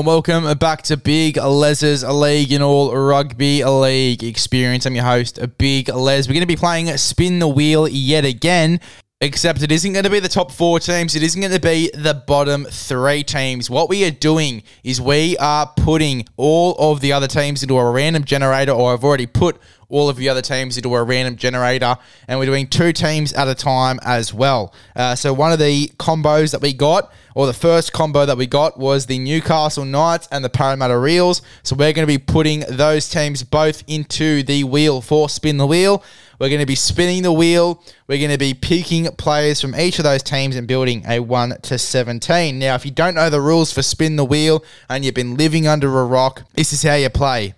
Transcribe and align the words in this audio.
and 0.00 0.06
welcome 0.06 0.56
back 0.56 0.80
to 0.80 0.96
Big 0.96 1.36
Les's 1.36 2.02
League 2.02 2.52
and 2.52 2.64
All 2.64 2.96
Rugby 2.96 3.62
League 3.62 4.24
Experience. 4.24 4.86
I'm 4.86 4.94
your 4.94 5.04
host, 5.04 5.38
Big 5.58 5.90
Les. 5.90 6.26
We're 6.26 6.32
going 6.32 6.40
to 6.40 6.46
be 6.46 6.56
playing 6.56 6.86
Spin 6.96 7.38
the 7.38 7.46
Wheel 7.46 7.86
yet 7.86 8.24
again. 8.24 8.80
Except 9.20 9.62
it 9.62 9.70
isn't 9.70 9.92
going 9.92 10.06
to 10.06 10.10
be 10.10 10.18
the 10.18 10.30
top 10.30 10.52
four 10.52 10.80
teams. 10.80 11.14
It 11.14 11.22
isn't 11.22 11.38
going 11.38 11.52
to 11.52 11.60
be 11.60 11.90
the 11.92 12.14
bottom 12.14 12.64
three 12.64 13.22
teams. 13.22 13.68
What 13.68 13.90
we 13.90 14.06
are 14.06 14.10
doing 14.10 14.62
is 14.82 15.02
we 15.02 15.36
are 15.36 15.70
putting 15.76 16.24
all 16.38 16.76
of 16.78 17.02
the 17.02 17.12
other 17.12 17.28
teams 17.28 17.62
into 17.62 17.76
a 17.76 17.90
random 17.90 18.24
generator, 18.24 18.72
or 18.72 18.94
I've 18.94 19.04
already 19.04 19.26
put 19.26 19.58
all 19.90 20.08
of 20.08 20.16
the 20.16 20.28
other 20.28 20.40
teams 20.42 20.76
into 20.76 20.94
a 20.94 21.02
random 21.02 21.36
generator, 21.36 21.96
and 22.28 22.38
we're 22.38 22.46
doing 22.46 22.66
two 22.66 22.92
teams 22.92 23.32
at 23.32 23.48
a 23.48 23.54
time 23.54 23.98
as 24.02 24.32
well. 24.32 24.72
Uh, 24.96 25.14
so 25.14 25.32
one 25.32 25.52
of 25.52 25.58
the 25.58 25.88
combos 25.98 26.52
that 26.52 26.62
we 26.62 26.72
got, 26.72 27.12
or 27.34 27.46
the 27.46 27.52
first 27.52 27.92
combo 27.92 28.24
that 28.26 28.36
we 28.36 28.46
got, 28.46 28.78
was 28.78 29.06
the 29.06 29.18
Newcastle 29.18 29.84
Knights 29.84 30.28
and 30.32 30.44
the 30.44 30.48
Parramatta 30.48 31.04
Eels. 31.06 31.42
So 31.62 31.76
we're 31.76 31.92
going 31.92 32.06
to 32.06 32.12
be 32.12 32.18
putting 32.18 32.60
those 32.68 33.08
teams 33.08 33.42
both 33.42 33.84
into 33.86 34.42
the 34.42 34.64
wheel 34.64 35.00
for 35.00 35.28
spin 35.28 35.56
the 35.56 35.66
wheel. 35.66 36.02
We're 36.40 36.48
going 36.48 36.60
to 36.60 36.66
be 36.66 36.74
spinning 36.74 37.22
the 37.22 37.32
wheel. 37.32 37.84
We're 38.06 38.18
going 38.18 38.30
to 38.30 38.38
be 38.38 38.54
picking 38.54 39.06
players 39.16 39.60
from 39.60 39.76
each 39.76 39.98
of 39.98 40.04
those 40.04 40.22
teams 40.22 40.56
and 40.56 40.66
building 40.66 41.04
a 41.06 41.20
1 41.20 41.60
to 41.64 41.78
17. 41.78 42.58
Now, 42.58 42.74
if 42.76 42.86
you 42.86 42.90
don't 42.90 43.14
know 43.14 43.28
the 43.28 43.42
rules 43.42 43.72
for 43.72 43.82
spin 43.82 44.16
the 44.16 44.24
wheel 44.24 44.64
and 44.88 45.04
you've 45.04 45.14
been 45.14 45.36
living 45.36 45.66
under 45.66 46.00
a 46.00 46.04
rock, 46.04 46.44
this 46.54 46.72
is 46.72 46.82
how 46.82 46.94
you 46.94 47.10
play. 47.10 47.54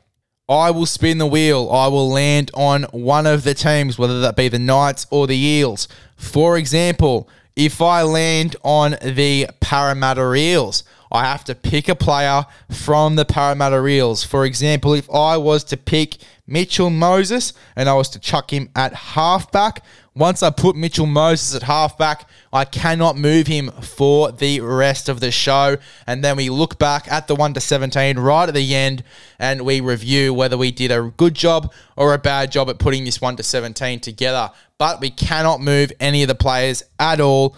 I 0.53 0.71
will 0.71 0.87
spin 0.87 1.19
the 1.19 1.27
wheel. 1.27 1.71
I 1.71 1.87
will 1.89 2.11
land 2.11 2.51
on 2.53 2.83
one 2.93 3.27
of 3.27 3.43
the 3.43 3.55
teams, 3.55 3.99
whether 3.99 4.21
that 4.21 4.37
be 4.37 4.49
the 4.49 4.59
Knights 4.59 5.07
or 5.11 5.27
the 5.27 5.37
Eels. 5.37 5.89
For 6.17 6.59
example, 6.59 7.29
if 7.57 7.81
I 7.81 8.03
land 8.03 8.57
on 8.63 8.97
the 9.03 9.49
Parramatta 9.61 10.35
Eels, 10.35 10.85
I 11.11 11.25
have 11.25 11.45
to 11.45 11.55
pick 11.55 11.89
a 11.89 11.95
player 11.95 12.45
from 12.71 13.17
the 13.17 13.25
Parramatta 13.25 13.87
Eels. 13.87 14.25
For 14.25 14.45
example, 14.45 14.95
if 14.95 15.11
I 15.11 15.37
was 15.37 15.65
to 15.65 15.77
pick 15.77 16.19
Mitchell 16.47 16.91
Moses 16.91 17.55
and 17.75 17.89
I 17.89 17.95
was 17.95 18.09
to 18.11 18.19
chuck 18.19 18.53
him 18.53 18.69
at 18.77 18.93
halfback, 18.93 19.83
once 20.15 20.43
I 20.43 20.51
put 20.51 20.77
Mitchell 20.77 21.07
Moses 21.07 21.55
at 21.55 21.63
halfback, 21.63 22.29
I 22.53 22.67
cannot 22.67 23.17
move 23.17 23.47
him 23.47 23.71
for 23.81 24.31
the 24.31 24.61
rest 24.61 25.09
of 25.09 25.21
the 25.21 25.31
show. 25.31 25.79
And 26.07 26.23
then 26.23 26.37
we 26.37 26.51
look 26.51 26.79
back 26.79 27.11
at 27.11 27.29
the 27.29 27.35
1 27.35 27.55
to 27.55 27.61
17 27.61 28.19
right 28.19 28.49
at 28.49 28.55
the 28.55 28.75
end 28.75 29.05
and 29.39 29.63
we 29.63 29.81
review 29.81 30.35
whether 30.35 30.59
we 30.59 30.71
did 30.71 30.91
a 30.91 31.13
good 31.17 31.35
job 31.35 31.73
or 31.97 32.13
a 32.13 32.19
bad 32.19 32.53
job 32.53 32.69
at 32.69 32.79
putting 32.79 33.05
this 33.05 33.23
1 33.23 33.37
to 33.37 33.43
17 33.43 34.01
together. 34.01 34.51
But 34.77 35.01
we 35.01 35.09
cannot 35.09 35.63
move 35.63 35.93
any 35.99 36.23
of 36.23 36.29
the 36.29 36.35
players 36.35 36.83
at 36.99 37.21
all 37.21 37.57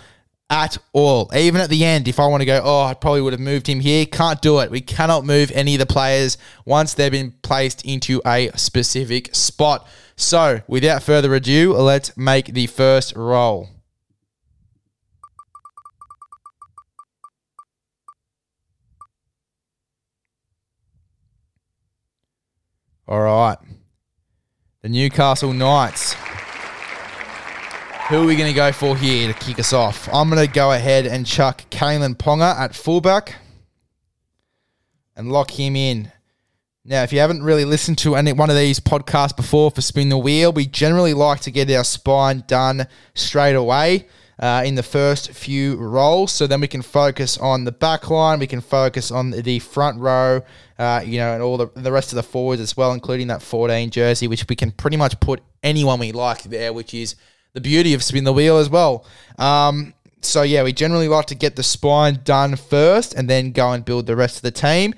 at 0.55 0.79
all. 0.93 1.29
Even 1.35 1.61
at 1.61 1.69
the 1.69 1.85
end, 1.85 2.07
if 2.07 2.21
I 2.21 2.29
want 2.29 2.41
to 2.41 2.47
go, 2.47 2.61
oh, 2.63 2.83
I 2.83 2.95
probably 2.95 3.21
would 3.23 3.33
have 3.33 3.41
moved 3.41 3.67
him 3.67 3.81
here, 3.81 4.07
can't 4.07 4.41
do 4.41 4.61
it. 4.61 4.71
We 4.71 4.81
cannot 4.81 5.25
move 5.25 5.51
any 5.51 5.75
of 5.75 5.81
the 5.81 5.87
players 5.87 6.39
once 6.65 6.95
they've 6.95 7.11
been 7.11 7.33
placed 7.43 7.85
into 7.85 8.23
a 8.25 8.51
specific 8.55 9.35
spot. 9.35 9.87
So, 10.15 10.63
without 10.69 11.03
further 11.03 11.35
ado, 11.35 11.75
let's 11.75 12.17
make 12.17 12.55
the 12.55 12.69
first 12.69 13.17
roll. 13.17 13.69
All 23.09 23.21
right. 23.21 23.59
The 24.83 24.89
Newcastle 24.89 25.53
Knights. 25.53 26.14
Who 28.11 28.23
are 28.23 28.27
we 28.27 28.37
going 28.37 28.51
to 28.51 28.55
go 28.55 28.71
for 28.71 28.95
here 28.95 29.33
to 29.33 29.39
kick 29.39 29.59
us 29.59 29.73
off? 29.73 30.11
I'm 30.13 30.29
going 30.29 30.47
to 30.47 30.53
go 30.53 30.73
ahead 30.73 31.07
and 31.07 31.25
chuck 31.25 31.65
Kalyn 31.71 32.15
Ponga 32.15 32.55
at 32.55 32.75
fullback 32.75 33.37
and 35.17 35.33
lock 35.33 35.51
him 35.51 35.75
in. 35.75 36.13
Now, 36.85 37.03
if 37.03 37.15
you 37.15 37.21
haven't 37.21 37.43
really 37.43 37.65
listened 37.65 37.97
to 37.99 38.15
any 38.15 38.35
one 38.35 38.51
of 38.51 38.57
these 38.57 38.79
podcasts 38.79 39.35
before 39.35 39.71
for 39.71 39.81
Spin 39.81 40.11
the 40.11 40.19
Wheel, 40.19 40.53
we 40.53 40.67
generally 40.67 41.15
like 41.15 41.41
to 41.41 41.51
get 41.51 41.71
our 41.71 41.83
spine 41.83 42.45
done 42.47 42.89
straight 43.15 43.55
away 43.55 44.07
uh, 44.39 44.63
in 44.67 44.75
the 44.75 44.83
first 44.83 45.31
few 45.31 45.77
rolls, 45.77 46.31
so 46.31 46.47
then 46.47 46.61
we 46.61 46.69
can 46.69 46.83
focus 46.83 47.39
on 47.39 47.65
the 47.65 47.73
back 47.73 48.11
line, 48.11 48.39
we 48.39 48.47
can 48.47 48.61
focus 48.61 49.11
on 49.11 49.31
the 49.31 49.61
front 49.61 49.99
row, 49.99 50.43
uh, 50.79 51.03
you 51.03 51.17
know, 51.17 51.33
and 51.33 51.43
all 51.43 51.57
the, 51.57 51.71
the 51.75 51.91
rest 51.91 52.13
of 52.13 52.17
the 52.17 52.23
forwards 52.23 52.61
as 52.61 52.77
well, 52.77 52.93
including 52.93 53.29
that 53.29 53.41
14 53.41 53.89
jersey, 53.89 54.29
which 54.29 54.45
we 54.47 54.57
can 54.57 54.73
pretty 54.73 54.99
much 54.99 55.19
put 55.21 55.41
anyone 55.63 55.99
we 55.99 56.13
like 56.13 56.43
there, 56.43 56.75
which 56.75 56.93
is 56.93 57.17
the 57.55 57.61
beauty 57.61 57.95
of 57.95 58.03
spin 58.03 58.25
the 58.25 58.33
wheel 58.33 58.59
as 58.59 58.69
well. 58.69 59.07
Um, 59.39 59.95
so 60.21 60.43
yeah, 60.43 60.63
we 60.63 60.73
generally 60.73 61.09
like 61.09 61.27
to 61.27 61.35
get 61.35 61.57
the 61.57 61.63
spine 61.63 62.21
done 62.25 62.57
first 62.57 63.15
and 63.15 63.31
then 63.31 63.53
go 63.53 63.73
and 63.73 63.85
build 63.85 64.07
the 64.07 64.17
rest 64.17 64.37
of 64.37 64.43
the 64.43 64.51
team. 64.51 64.95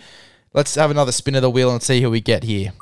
Let's 0.52 0.74
have 0.74 0.90
another 0.90 1.12
spin 1.12 1.34
of 1.34 1.42
the 1.42 1.50
wheel 1.50 1.70
and 1.70 1.82
see 1.82 2.00
who 2.00 2.10
we 2.10 2.20
get 2.20 2.44
here. 2.44 2.72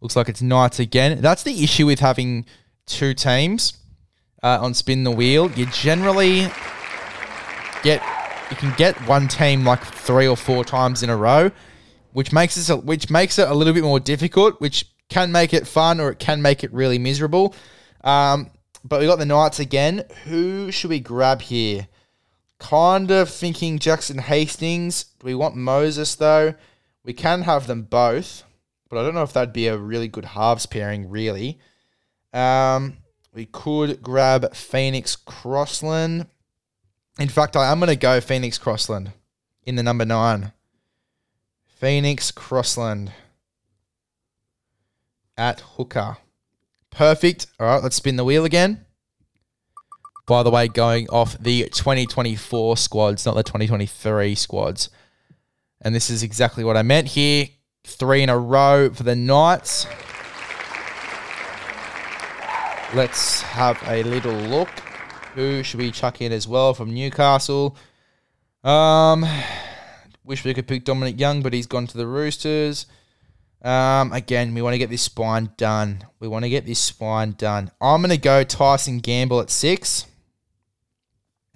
Looks 0.00 0.16
like 0.16 0.28
it's 0.28 0.42
Knights 0.42 0.78
again. 0.78 1.20
That's 1.20 1.42
the 1.42 1.62
issue 1.62 1.86
with 1.86 2.00
having 2.00 2.46
two 2.86 3.12
teams 3.12 3.76
uh, 4.42 4.58
on 4.60 4.72
spin 4.72 5.04
the 5.04 5.10
wheel. 5.10 5.50
You 5.52 5.66
generally 5.66 6.48
get 7.82 8.02
you 8.50 8.56
can 8.56 8.72
get 8.76 8.96
one 9.08 9.26
team 9.26 9.64
like 9.64 9.82
three 9.82 10.28
or 10.28 10.36
four 10.36 10.64
times 10.64 11.02
in 11.02 11.10
a 11.10 11.16
row 11.16 11.50
which 12.16 12.32
makes 12.32 12.70
it 12.70 12.84
which 12.84 13.10
makes 13.10 13.38
it 13.38 13.46
a 13.46 13.52
little 13.52 13.74
bit 13.74 13.82
more 13.82 14.00
difficult, 14.00 14.58
which 14.58 14.86
can 15.10 15.30
make 15.30 15.52
it 15.52 15.66
fun 15.66 16.00
or 16.00 16.10
it 16.10 16.18
can 16.18 16.40
make 16.40 16.64
it 16.64 16.72
really 16.72 16.98
miserable. 16.98 17.54
Um, 18.04 18.50
but 18.82 19.00
we 19.00 19.06
got 19.06 19.18
the 19.18 19.26
Knights 19.26 19.60
again. 19.60 20.02
Who 20.24 20.70
should 20.72 20.88
we 20.88 20.98
grab 20.98 21.42
here? 21.42 21.88
Kind 22.58 23.10
of 23.10 23.28
thinking 23.28 23.78
Jackson 23.78 24.16
Hastings. 24.16 25.04
Do 25.18 25.26
we 25.26 25.34
want 25.34 25.56
Moses 25.56 26.14
though? 26.14 26.54
We 27.04 27.12
can 27.12 27.42
have 27.42 27.66
them 27.66 27.82
both, 27.82 28.44
but 28.88 28.98
I 28.98 29.02
don't 29.02 29.14
know 29.14 29.22
if 29.22 29.34
that'd 29.34 29.52
be 29.52 29.66
a 29.66 29.76
really 29.76 30.08
good 30.08 30.24
halves 30.24 30.64
pairing. 30.64 31.10
Really, 31.10 31.58
um, 32.32 32.96
we 33.34 33.44
could 33.44 34.00
grab 34.02 34.54
Phoenix 34.54 35.16
Crossland. 35.16 36.28
In 37.18 37.28
fact, 37.28 37.56
I 37.56 37.70
am 37.70 37.80
going 37.80 37.90
to 37.90 37.96
go 37.96 38.22
Phoenix 38.22 38.56
Crossland 38.56 39.12
in 39.66 39.76
the 39.76 39.82
number 39.82 40.06
nine. 40.06 40.52
Phoenix 41.76 42.30
Crossland 42.30 43.12
at 45.36 45.60
hooker. 45.60 46.16
Perfect. 46.90 47.48
All 47.60 47.66
right, 47.66 47.82
let's 47.82 47.96
spin 47.96 48.16
the 48.16 48.24
wheel 48.24 48.46
again. 48.46 48.86
By 50.26 50.42
the 50.42 50.50
way, 50.50 50.68
going 50.68 51.06
off 51.10 51.36
the 51.38 51.64
2024 51.64 52.78
squads, 52.78 53.26
not 53.26 53.34
the 53.34 53.42
2023 53.42 54.34
squads. 54.34 54.88
And 55.82 55.94
this 55.94 56.08
is 56.08 56.22
exactly 56.22 56.64
what 56.64 56.78
I 56.78 56.82
meant 56.82 57.08
here. 57.08 57.48
Three 57.84 58.22
in 58.22 58.30
a 58.30 58.38
row 58.38 58.88
for 58.88 59.02
the 59.02 59.14
Knights. 59.14 59.84
Let's 62.94 63.42
have 63.42 63.78
a 63.86 64.02
little 64.02 64.32
look. 64.32 64.70
Who 65.34 65.62
should 65.62 65.80
we 65.80 65.90
chuck 65.90 66.22
in 66.22 66.32
as 66.32 66.48
well 66.48 66.72
from 66.72 66.94
Newcastle? 66.94 67.76
Um, 68.64 69.26
Wish 70.26 70.44
we 70.44 70.54
could 70.54 70.66
pick 70.66 70.84
Dominic 70.84 71.20
Young, 71.20 71.40
but 71.40 71.52
he's 71.52 71.68
gone 71.68 71.86
to 71.86 71.96
the 71.96 72.06
Roosters. 72.06 72.86
Um, 73.62 74.12
again, 74.12 74.52
we 74.54 74.60
want 74.60 74.74
to 74.74 74.78
get 74.78 74.90
this 74.90 75.02
spine 75.02 75.50
done. 75.56 76.04
We 76.18 76.26
want 76.26 76.44
to 76.44 76.48
get 76.48 76.66
this 76.66 76.80
spine 76.80 77.36
done. 77.38 77.70
I'm 77.80 78.02
going 78.02 78.10
to 78.10 78.18
go 78.18 78.42
Tyson 78.42 78.98
Gamble 78.98 79.40
at 79.40 79.50
six. 79.50 80.04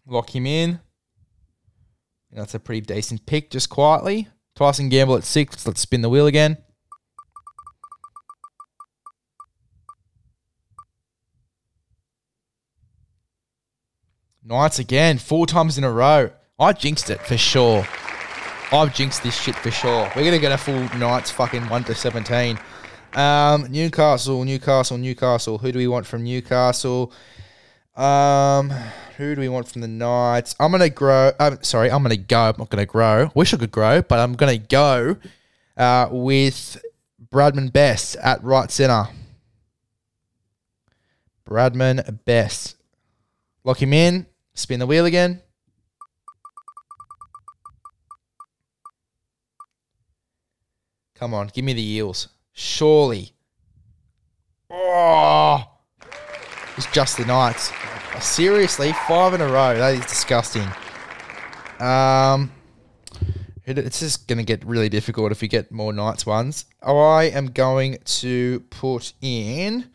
Lock 0.07 0.35
him 0.35 0.47
in. 0.47 0.79
That's 2.31 2.55
a 2.55 2.61
pretty 2.61 2.83
decent 2.83 3.27
pick, 3.27 3.51
just 3.51 3.71
quietly. 3.71 4.29
Tyson 4.55 4.89
Gamble 4.89 5.17
at 5.17 5.25
six. 5.25 5.67
Let's 5.67 5.81
spin 5.81 6.03
the 6.03 6.09
wheel 6.09 6.29
again. 6.29 6.57
Knights 14.45 14.79
again, 14.79 15.19
four 15.19 15.47
times 15.47 15.77
in 15.77 15.83
a 15.83 15.91
row. 15.91 16.31
I 16.57 16.73
jinxed 16.73 17.11
it 17.11 17.21
for 17.21 17.37
sure. 17.37 17.85
I've 18.73 18.95
jinxed 18.95 19.23
this 19.25 19.37
shit 19.37 19.57
for 19.57 19.71
sure. 19.71 20.11
We're 20.15 20.25
gonna 20.25 20.39
get 20.39 20.53
a 20.53 20.59
full 20.59 20.89
Knights 20.97 21.31
fucking 21.31 21.69
one 21.69 21.83
to 21.85 21.95
seventeen. 21.95 22.59
Um, 23.15 23.67
Newcastle, 23.71 24.45
Newcastle, 24.45 24.97
Newcastle. 24.97 25.59
Who 25.59 25.73
do 25.73 25.79
we 25.79 25.89
want 25.89 26.07
from 26.07 26.23
Newcastle? 26.23 27.13
Um, 27.97 28.71
who 29.17 29.35
do 29.35 29.41
we 29.41 29.49
want 29.49 29.69
from 29.69 29.81
the 29.83 29.89
Knights? 29.89 30.55
I'm 30.61 30.71
gonna 30.71 30.89
grow. 30.89 31.33
Um, 31.41 31.59
sorry, 31.63 31.91
I'm 31.91 32.03
gonna 32.03 32.17
go. 32.17 32.41
I'm 32.41 32.55
not 32.59 32.71
gonna 32.71 32.87
grow. 32.87 33.31
Wish 33.35 33.53
I 33.53 33.57
could 33.57 33.73
grow, 33.73 34.03
but 34.03 34.21
I'm 34.21 34.35
gonna 34.35 34.59
go 34.59 35.17
uh, 35.77 36.09
with 36.11 36.81
Bradman 37.33 37.73
Best 37.73 38.15
at 38.17 38.43
right 38.45 38.71
center. 38.71 39.09
Bradman 41.45 42.21
Best. 42.25 42.77
Lock 43.65 43.83
him 43.83 43.93
in. 43.93 44.27
Spin 44.55 44.79
the 44.79 44.87
wheel 44.87 45.07
again. 45.07 45.43
Come 51.21 51.35
on, 51.35 51.51
give 51.53 51.67
me 51.67 51.75
the 51.75 51.87
Eels. 51.87 52.29
Surely. 52.55 53.33
Oh, 54.71 55.63
it's 56.79 56.91
just 56.93 57.19
the 57.19 57.27
Knights. 57.27 57.71
Seriously, 58.21 58.95
five 59.07 59.35
in 59.35 59.43
a 59.43 59.47
row. 59.47 59.77
That 59.77 59.97
is 59.97 60.07
disgusting. 60.07 60.67
Um, 61.79 62.51
it's 63.67 64.01
just 64.01 64.29
going 64.29 64.39
to 64.39 64.45
get 64.45 64.65
really 64.65 64.89
difficult 64.89 65.31
if 65.31 65.43
we 65.43 65.49
get 65.49 65.71
more 65.71 65.93
Knights 65.93 66.25
ones. 66.25 66.65
I 66.83 67.25
am 67.25 67.51
going 67.51 67.99
to 68.03 68.61
put 68.71 69.13
in 69.21 69.91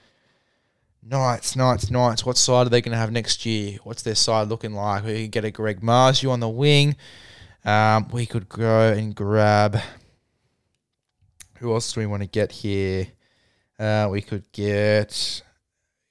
Knights, 1.02 1.56
Knights, 1.56 1.90
Knights. 1.90 2.24
What 2.24 2.38
side 2.38 2.68
are 2.68 2.70
they 2.70 2.82
going 2.82 2.92
to 2.92 3.00
have 3.00 3.12
next 3.12 3.48
year? 3.48 3.80
What's 3.84 4.04
their 4.04 4.14
side 4.14 4.50
looking 4.50 4.74
like? 4.74 5.04
We 5.04 5.24
could 5.24 5.32
get 5.32 5.46
a 5.46 5.50
Greg 5.50 5.82
Marzo 5.82 6.30
on 6.30 6.40
the 6.40 6.50
wing. 6.50 6.96
Um, 7.64 8.10
we 8.10 8.28
could 8.28 8.48
go 8.48 8.94
and 8.94 9.16
grab. 9.16 9.80
Who 11.66 11.74
else 11.74 11.94
do 11.94 12.00
we 12.00 12.06
want 12.06 12.22
to 12.22 12.30
get 12.30 12.52
here? 12.52 13.08
Uh, 13.80 14.08
we 14.12 14.22
could 14.22 14.52
get. 14.52 15.42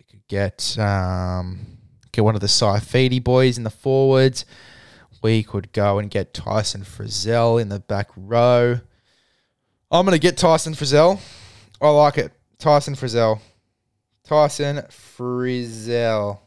We 0.01 0.05
could 0.05 0.27
get 0.27 0.77
um, 0.81 1.79
get 2.11 2.25
one 2.25 2.35
of 2.35 2.41
the 2.41 2.49
Saifiti 2.49 3.23
boys 3.23 3.57
in 3.57 3.63
the 3.63 3.71
forwards. 3.71 4.47
We 5.23 5.45
could 5.45 5.73
go 5.73 6.01
and 6.01 6.11
get 6.11 6.35
Tyson 6.35 6.83
Frizzell 6.83 7.63
in 7.63 7.69
the 7.69 7.79
back 7.79 8.11
row. 8.17 8.81
I'm 9.93 10.07
to 10.07 10.19
get 10.19 10.37
Tyson 10.37 10.73
Frizzell. 10.73 11.21
I 11.81 11.89
like 11.89 12.19
it. 12.19 12.33
Tyson 12.59 12.97
Frizzell. 12.97 13.39
Tyson 14.25 14.79
Frizzell 14.89 16.41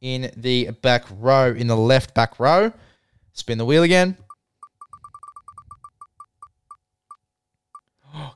in 0.00 0.30
the 0.34 0.70
back 0.80 1.04
row, 1.10 1.52
in 1.52 1.66
the 1.66 1.76
left 1.76 2.14
back 2.14 2.40
row. 2.40 2.72
Spin 3.34 3.58
the 3.58 3.66
wheel 3.66 3.82
again. 3.82 4.16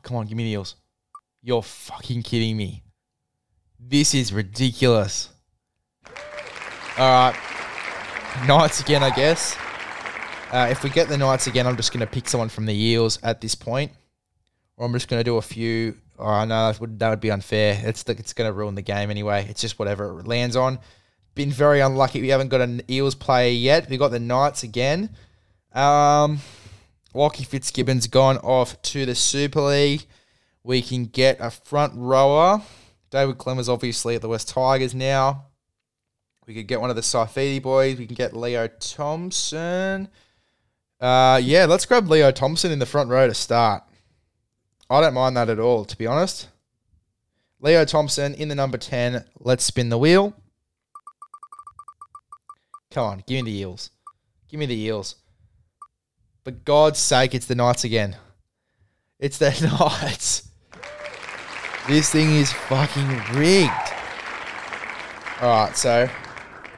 Come 0.03 0.17
on, 0.17 0.27
give 0.27 0.37
me 0.37 0.45
the 0.45 0.51
eels. 0.51 0.77
You're 1.43 1.63
fucking 1.63 2.23
kidding 2.23 2.57
me. 2.57 2.83
This 3.79 4.15
is 4.15 4.33
ridiculous. 4.33 5.31
All 6.99 7.09
right. 7.31 7.35
Knights 8.47 8.81
again, 8.81 9.03
I 9.03 9.11
guess. 9.11 9.57
Uh, 10.53 10.69
if 10.71 10.83
we 10.83 10.91
get 10.91 11.09
the 11.09 11.17
Knights 11.17 11.47
again, 11.47 11.67
I'm 11.67 11.77
just 11.77 11.93
going 11.93 12.01
to 12.01 12.07
pick 12.07 12.29
someone 12.29 12.49
from 12.49 12.67
the 12.67 12.75
Eels 12.75 13.19
at 13.23 13.41
this 13.41 13.55
point. 13.55 13.93
Or 14.77 14.87
I'm 14.87 14.93
just 14.93 15.09
going 15.09 15.21
to 15.21 15.25
do 15.25 15.37
a 15.37 15.43
few. 15.43 15.97
Oh, 16.19 16.45
no, 16.45 16.71
that 16.71 16.81
would, 16.81 16.99
that 16.99 17.09
would 17.09 17.21
be 17.21 17.31
unfair. 17.31 17.81
It's, 17.85 18.03
the, 18.03 18.13
it's 18.13 18.33
going 18.33 18.49
to 18.49 18.53
ruin 18.53 18.75
the 18.75 18.83
game 18.83 19.11
anyway. 19.11 19.47
It's 19.49 19.61
just 19.61 19.79
whatever 19.79 20.21
it 20.21 20.27
lands 20.27 20.57
on. 20.57 20.79
Been 21.35 21.51
very 21.51 21.81
unlucky. 21.81 22.21
We 22.21 22.29
haven't 22.29 22.49
got 22.49 22.61
an 22.61 22.83
Eels 22.91 23.15
player 23.15 23.53
yet. 23.53 23.89
We 23.89 23.97
got 23.97 24.09
the 24.09 24.21
Knights 24.21 24.63
again. 24.63 25.11
Um, 25.73 26.41
Lockie 27.13 27.45
Fitzgibbon's 27.45 28.07
gone 28.07 28.39
off 28.39 28.81
to 28.83 29.05
the 29.05 29.15
Super 29.15 29.61
League. 29.61 30.07
We 30.63 30.83
can 30.83 31.07
get 31.07 31.39
a 31.41 31.51
front 31.51 31.93
rower. 31.97 32.63
David 33.11 33.39
Klemmer's 33.39 33.69
obviously 33.69 34.15
at 34.15 34.23
the 34.23 34.29
West 34.29 34.49
Tigers 34.49 34.95
now. 34.95 35.47
We 36.47 36.55
could 36.55 36.69
get 36.69 36.81
one 36.81 36.91
of 36.91 36.97
the 36.97 37.03
Saifiti 37.03 37.63
boys. 37.63 37.99
We 37.99 38.07
can 38.07 38.15
get 38.15 38.37
Leo 38.37 38.69
Thompson. 38.69 40.09
Uh, 41.01 41.41
yeah, 41.43 41.65
let's 41.65 41.87
grab 41.87 42.09
Leo 42.09 42.31
Thompson 42.31 42.71
in 42.71 42.79
the 42.79 42.87
front 42.87 43.11
row 43.11 43.27
to 43.27 43.35
start. 43.35 43.83
I 44.89 45.01
don't 45.01 45.15
mind 45.15 45.37
that 45.37 45.49
at 45.49 45.59
all, 45.59 45.85
to 45.85 45.97
be 45.97 46.07
honest. 46.07 46.49
Leo 47.61 47.85
Thompson 47.85 48.35
in 48.35 48.49
the 48.49 48.55
number 48.55 48.79
10. 48.79 49.25
Let's 49.39 49.65
spin 49.65 49.89
the 49.89 49.99
wheel. 49.99 50.35
Come 52.91 53.05
on, 53.05 53.25
give 53.27 53.45
me 53.45 53.51
the 53.53 53.59
Eels. 53.59 53.91
Give 54.49 54.59
me 54.59 54.67
the 54.67 54.79
Eels. 54.79 55.17
For 56.45 56.53
God's 56.53 56.99
sake, 56.99 57.35
it's 57.35 57.47
the 57.47 57.55
Knights 57.55 57.85
again. 57.85 58.17
It's 59.19 59.39
the 59.39 59.51
Knights. 60.03 60.49
This 61.87 62.11
thing 62.11 62.37
is 62.37 62.53
fucking 62.53 63.09
rigged. 63.35 63.71
All 65.41 65.67
right, 65.67 65.77
so 65.77 66.09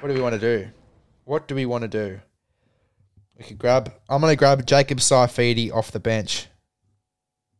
what 0.01 0.09
do 0.09 0.15
we 0.15 0.21
want 0.21 0.35
to 0.35 0.41
do? 0.41 0.69
What 1.25 1.47
do 1.47 1.55
we 1.55 1.67
want 1.67 1.83
to 1.83 1.89
do? 1.89 2.21
We 3.39 3.45
could 3.45 3.59
grab. 3.59 3.93
I'm 4.09 4.21
going 4.21 4.33
to 4.33 4.37
grab 4.37 4.67
Jacob 4.67 4.99
Saifiti 4.99 5.73
off 5.73 5.93
the 5.93 6.01
bench 6.01 6.49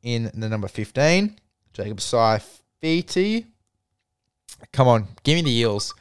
in 0.03 0.31
the 0.35 0.49
number 0.49 0.69
15. 0.69 1.37
Jacob 1.73 1.99
Saifiti. 1.99 3.47
Come 4.73 4.89
on, 4.89 5.09
give 5.23 5.37
me 5.37 5.43
the 5.43 5.59
Eels. 5.59 5.95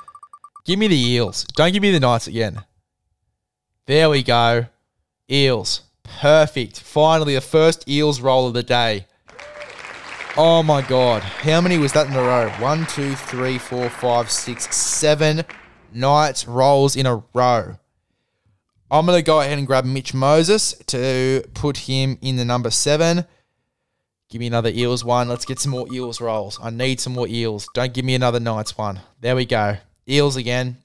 Give 0.65 0.79
me 0.79 0.87
the 0.87 0.95
Eels. 0.95 1.43
Don't 1.55 1.73
give 1.73 1.81
me 1.81 1.91
the 1.91 1.99
Knights 1.99 2.27
again. 2.27 2.63
There 3.85 4.09
we 4.09 4.23
go. 4.23 4.65
Eels. 5.29 5.81
Perfect. 6.19 6.79
Finally, 6.79 7.35
the 7.35 7.41
first 7.41 7.87
Eels 7.89 8.21
roll 8.21 8.47
of 8.47 8.53
the 8.53 8.63
day. 8.63 9.05
Oh 10.37 10.63
my 10.63 10.81
god. 10.81 11.23
How 11.23 11.59
many 11.61 11.77
was 11.77 11.93
that 11.93 12.07
in 12.07 12.13
a 12.13 12.21
row? 12.21 12.49
One, 12.59 12.85
two, 12.85 13.15
three, 13.15 13.57
four, 13.57 13.89
five, 13.89 14.31
six, 14.31 14.73
seven 14.75 15.43
Knights 15.93 16.47
rolls 16.47 16.95
in 16.95 17.05
a 17.05 17.23
row. 17.33 17.77
I'm 18.89 19.05
going 19.05 19.17
to 19.17 19.23
go 19.23 19.41
ahead 19.41 19.57
and 19.57 19.67
grab 19.67 19.85
Mitch 19.85 20.13
Moses 20.13 20.73
to 20.87 21.43
put 21.53 21.77
him 21.77 22.17
in 22.21 22.35
the 22.35 22.45
number 22.45 22.69
seven. 22.69 23.25
Give 24.29 24.39
me 24.39 24.47
another 24.47 24.69
Eels 24.69 25.03
one. 25.03 25.27
Let's 25.27 25.45
get 25.45 25.59
some 25.59 25.71
more 25.71 25.87
Eels 25.91 26.21
rolls. 26.21 26.59
I 26.61 26.69
need 26.69 26.99
some 27.01 27.13
more 27.13 27.27
Eels. 27.27 27.67
Don't 27.73 27.93
give 27.93 28.05
me 28.05 28.15
another 28.15 28.39
Knights 28.39 28.77
one. 28.77 29.01
There 29.19 29.35
we 29.35 29.45
go. 29.45 29.77
Eels 30.07 30.35
again. 30.35 30.77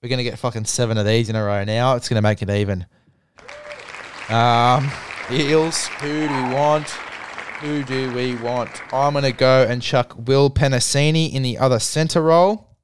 We're 0.00 0.08
going 0.08 0.18
to 0.18 0.24
get 0.24 0.38
fucking 0.38 0.64
seven 0.64 0.98
of 0.98 1.06
these 1.06 1.28
in 1.28 1.36
a 1.36 1.42
row 1.42 1.64
now. 1.64 1.94
It's 1.96 2.08
going 2.08 2.16
to 2.16 2.22
make 2.22 2.42
it 2.42 2.50
even. 2.50 2.86
Um, 4.28 4.90
Eels. 5.30 5.86
Who 5.86 6.28
do 6.28 6.34
we 6.34 6.54
want? 6.54 6.88
Who 7.60 7.84
do 7.84 8.12
we 8.12 8.34
want? 8.36 8.70
I'm 8.92 9.12
going 9.12 9.24
to 9.24 9.32
go 9.32 9.66
and 9.68 9.80
chuck 9.80 10.14
Will 10.16 10.50
Penisini 10.50 11.32
in 11.32 11.42
the 11.42 11.58
other 11.58 11.78
centre 11.78 12.22
role. 12.22 12.76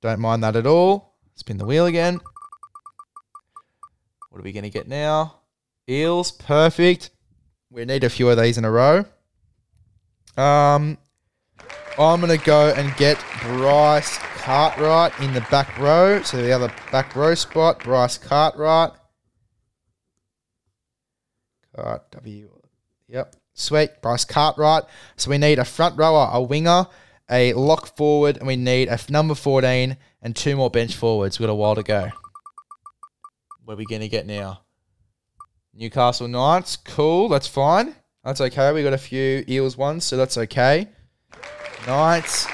Don't 0.00 0.20
mind 0.20 0.42
that 0.44 0.56
at 0.56 0.66
all. 0.66 1.14
Spin 1.34 1.58
the 1.58 1.66
wheel 1.66 1.86
again. 1.86 2.20
What 4.30 4.40
are 4.40 4.44
we 4.44 4.52
going 4.52 4.64
to 4.64 4.70
get 4.70 4.86
now? 4.86 5.40
Eels. 5.88 6.30
Perfect. 6.30 7.10
We 7.70 7.84
need 7.84 8.04
a 8.04 8.10
few 8.10 8.28
of 8.28 8.38
these 8.38 8.58
in 8.58 8.64
a 8.64 8.70
row. 8.70 9.04
Um, 10.36 10.98
I'm 11.98 12.20
going 12.20 12.38
to 12.38 12.44
go 12.44 12.68
and 12.68 12.94
get 12.96 13.18
Bryce 13.42 14.18
Cartwright 14.46 15.18
in 15.18 15.34
the 15.34 15.40
back 15.50 15.76
row. 15.76 16.22
So 16.22 16.40
the 16.40 16.52
other 16.52 16.72
back 16.92 17.16
row 17.16 17.34
spot, 17.34 17.82
Bryce 17.82 18.16
Cartwright. 18.16 18.92
Cart 21.74 22.08
W. 22.12 22.52
Yep. 23.08 23.34
Sweet. 23.54 24.00
Bryce 24.00 24.24
Cartwright. 24.24 24.84
So 25.16 25.30
we 25.30 25.38
need 25.38 25.58
a 25.58 25.64
front 25.64 25.98
rower, 25.98 26.30
a 26.32 26.40
winger, 26.40 26.86
a 27.28 27.54
lock 27.54 27.96
forward, 27.96 28.36
and 28.36 28.46
we 28.46 28.54
need 28.54 28.86
a 28.86 29.00
number 29.08 29.34
14 29.34 29.96
and 30.22 30.36
two 30.36 30.54
more 30.54 30.70
bench 30.70 30.94
forwards. 30.94 31.40
We've 31.40 31.48
got 31.48 31.52
a 31.52 31.56
while 31.56 31.74
to 31.74 31.82
go. 31.82 32.08
What 33.64 33.74
are 33.74 33.78
we 33.78 33.84
going 33.84 34.02
to 34.02 34.08
get 34.08 34.26
now? 34.26 34.60
Newcastle 35.74 36.28
Knights. 36.28 36.76
Cool. 36.76 37.28
That's 37.30 37.48
fine. 37.48 37.96
That's 38.22 38.40
okay. 38.40 38.72
We 38.72 38.84
got 38.84 38.92
a 38.92 38.98
few 38.98 39.44
Eels 39.48 39.76
ones, 39.76 40.04
so 40.04 40.16
that's 40.16 40.38
okay. 40.38 40.86
Knights. 41.88 42.46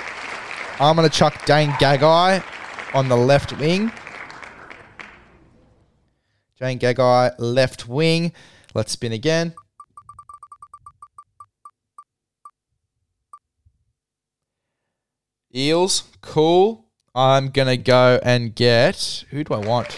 I'm 0.82 0.96
going 0.96 1.08
to 1.08 1.16
chuck 1.16 1.46
Dane 1.46 1.70
Gagai 1.70 2.42
on 2.92 3.08
the 3.08 3.16
left 3.16 3.56
wing. 3.56 3.92
Dane 6.58 6.80
Gagai, 6.80 7.36
left 7.38 7.86
wing. 7.86 8.32
Let's 8.74 8.90
spin 8.90 9.12
again. 9.12 9.54
Eels, 15.54 16.02
cool. 16.20 16.86
I'm 17.14 17.50
going 17.50 17.68
to 17.68 17.76
go 17.76 18.18
and 18.24 18.52
get. 18.52 19.24
Who 19.30 19.44
do 19.44 19.54
I 19.54 19.58
want? 19.58 19.92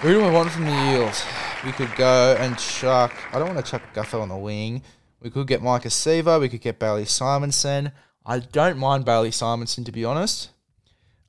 Who 0.00 0.14
do 0.14 0.22
I 0.22 0.30
want 0.30 0.50
from 0.52 0.64
the 0.64 0.92
Eels? 0.94 1.22
We 1.66 1.72
could 1.72 1.94
go 1.96 2.34
and 2.40 2.56
chuck. 2.56 3.12
I 3.30 3.38
don't 3.38 3.54
want 3.54 3.62
to 3.62 3.70
chuck 3.70 3.82
Gutho 3.92 4.22
on 4.22 4.30
the 4.30 4.36
wing. 4.36 4.82
We 5.20 5.28
could 5.28 5.46
get 5.46 5.60
Maika 5.60 5.88
Sivo. 5.88 6.40
We 6.40 6.48
could 6.48 6.62
get 6.62 6.78
Bailey 6.78 7.04
Simonson. 7.04 7.92
I 8.24 8.38
don't 8.38 8.78
mind 8.78 9.04
Bailey 9.04 9.30
Simonson, 9.30 9.84
to 9.84 9.92
be 9.92 10.04
honest. 10.04 10.50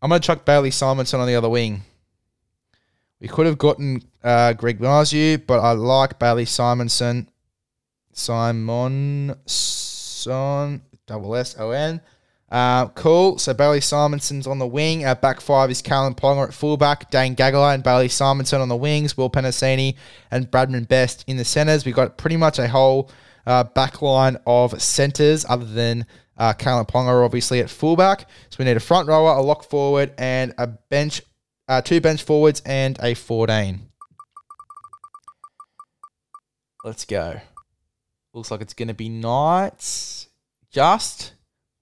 I'm 0.01 0.09
going 0.09 0.21
to 0.21 0.25
chuck 0.25 0.45
Bailey 0.45 0.71
Simonson 0.71 1.19
on 1.19 1.27
the 1.27 1.35
other 1.35 1.49
wing. 1.49 1.81
We 3.19 3.27
could 3.27 3.45
have 3.45 3.57
gotten 3.57 4.03
uh, 4.23 4.53
Greg 4.53 4.79
Marzo, 4.79 5.37
but 5.47 5.59
I 5.59 5.71
like 5.71 6.19
Bailey 6.19 6.45
Simonson. 6.45 7.29
Simon 8.11 9.35
Son, 9.45 10.81
double 11.07 11.35
S 11.35 11.55
O 11.57 11.71
N. 11.71 12.01
Uh, 12.51 12.87
cool. 12.89 13.39
So 13.39 13.53
Bailey 13.55 13.79
Simonson's 13.79 14.45
on 14.45 14.59
the 14.59 14.67
wing. 14.67 15.05
Our 15.05 15.15
back 15.15 15.41
five 15.41 15.71
is 15.71 15.81
Kalyn 15.81 16.15
Ponga 16.15 16.49
at 16.49 16.53
fullback, 16.53 17.09
Dane 17.09 17.35
Gagai 17.35 17.73
and 17.73 17.83
Bailey 17.83 18.09
Simonson 18.09 18.61
on 18.61 18.69
the 18.69 18.75
wings, 18.75 19.17
Will 19.17 19.31
Penisini 19.31 19.95
and 20.29 20.51
Bradman 20.51 20.87
Best 20.87 21.23
in 21.25 21.37
the 21.37 21.45
centres. 21.45 21.85
We've 21.85 21.95
got 21.95 22.17
pretty 22.17 22.37
much 22.37 22.59
a 22.59 22.67
whole 22.67 23.09
uh, 23.47 23.63
back 23.63 24.03
line 24.03 24.37
of 24.45 24.79
centres 24.79 25.45
other 25.49 25.65
than 25.65 26.05
uh, 26.37 26.53
Kalyn 26.53 26.87
Ponga, 26.87 27.23
obviously, 27.23 27.59
at 27.59 27.69
fullback. 27.69 28.29
So 28.49 28.57
we 28.59 28.65
need 28.65 28.77
a 28.77 28.81
front 28.81 29.07
rower, 29.07 29.37
a 29.37 29.41
lock 29.41 29.63
forward, 29.63 30.13
and 30.17 30.53
a 30.57 30.67
bench, 30.67 31.21
uh, 31.67 31.81
two 31.81 32.01
bench 32.01 32.23
forwards, 32.23 32.61
and 32.65 32.97
a 33.01 33.13
14. 33.13 33.81
Let's 36.83 37.05
go. 37.05 37.39
Looks 38.33 38.51
like 38.51 38.61
it's 38.61 38.73
going 38.73 38.87
to 38.87 38.93
be 38.93 39.09
Knights. 39.09 40.27
Just. 40.71 41.33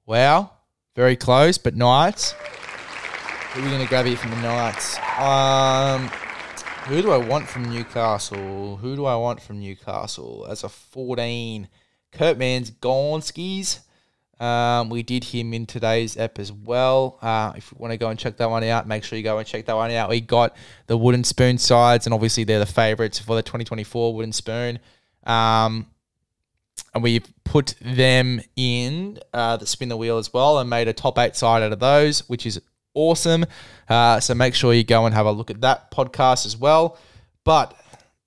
Wow. 0.05 0.51
Very 0.95 1.15
close, 1.15 1.57
but 1.57 1.75
Knights. 1.75 2.33
Who 3.53 3.61
are 3.61 3.63
we 3.63 3.69
going 3.69 3.81
to 3.81 3.87
grab 3.87 4.05
here 4.05 4.17
from 4.17 4.31
the 4.31 4.41
Knights? 4.41 4.97
Um, 5.17 6.07
who 6.87 7.01
do 7.01 7.11
I 7.11 7.17
want 7.17 7.47
from 7.47 7.69
Newcastle? 7.69 8.77
Who 8.77 8.95
do 8.95 9.05
I 9.05 9.15
want 9.15 9.41
from 9.41 9.59
Newcastle? 9.59 10.45
As 10.49 10.63
a 10.63 10.69
14. 10.69 11.67
Kurt 12.11 12.37
Mans 12.37 12.69
Gonskis. 12.71 13.79
Um, 14.41 14.89
we 14.89 15.03
did 15.03 15.23
him 15.23 15.53
in 15.53 15.67
today's 15.67 16.17
ep 16.17 16.39
as 16.39 16.51
well. 16.51 17.19
Uh, 17.21 17.53
if 17.55 17.71
you 17.71 17.77
want 17.79 17.91
to 17.91 17.97
go 17.97 18.09
and 18.09 18.17
check 18.17 18.37
that 18.37 18.49
one 18.49 18.63
out, 18.63 18.87
make 18.87 19.03
sure 19.03 19.15
you 19.15 19.23
go 19.23 19.37
and 19.37 19.45
check 19.45 19.67
that 19.67 19.75
one 19.75 19.91
out. 19.91 20.09
We 20.09 20.19
got 20.19 20.55
the 20.87 20.97
wooden 20.97 21.23
spoon 21.23 21.59
sides, 21.59 22.07
and 22.07 22.13
obviously 22.13 22.43
they're 22.43 22.57
the 22.57 22.65
favourites 22.65 23.19
for 23.19 23.35
the 23.35 23.43
2024 23.43 24.15
wooden 24.15 24.33
spoon. 24.33 24.79
Um, 25.25 25.85
and 26.95 27.03
we've 27.03 27.31
put 27.43 27.75
them 27.81 28.41
in 28.55 29.19
uh, 29.31 29.57
the 29.57 29.67
spin 29.67 29.89
the 29.89 29.97
wheel 29.97 30.17
as 30.17 30.33
well 30.33 30.57
and 30.57 30.67
made 30.67 30.87
a 30.87 30.93
top 30.93 31.19
eight 31.19 31.35
side 31.35 31.61
out 31.61 31.71
of 31.71 31.79
those, 31.79 32.27
which 32.27 32.47
is 32.47 32.59
awesome. 32.95 33.45
Uh, 33.87 34.19
so 34.19 34.33
make 34.33 34.55
sure 34.55 34.73
you 34.73 34.83
go 34.83 35.05
and 35.05 35.13
have 35.13 35.27
a 35.27 35.31
look 35.31 35.51
at 35.51 35.61
that 35.61 35.91
podcast 35.91 36.47
as 36.47 36.57
well. 36.57 36.97
But 37.43 37.75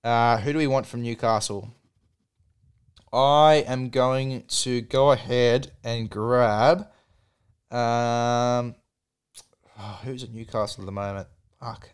uh, 0.04 0.38
who 0.38 0.52
do 0.52 0.58
we 0.58 0.68
want 0.68 0.86
from 0.86 1.02
Newcastle? 1.02 1.74
I 3.14 3.64
am 3.68 3.90
going 3.90 4.42
to 4.48 4.80
go 4.80 5.12
ahead 5.12 5.70
and 5.84 6.10
grab. 6.10 6.88
Um, 7.70 8.74
oh, 9.78 10.00
who's 10.02 10.24
at 10.24 10.32
Newcastle 10.32 10.82
at 10.82 10.86
the 10.86 10.92
moment? 10.92 11.28
Fuck. 11.60 11.90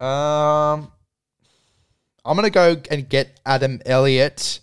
Um, 0.00 0.92
I'm 2.24 2.36
gonna 2.36 2.50
go 2.50 2.76
and 2.90 3.08
get 3.08 3.40
Adam 3.44 3.80
Elliott. 3.84 4.60